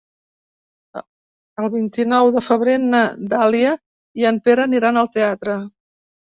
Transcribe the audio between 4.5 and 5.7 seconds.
aniran al teatre.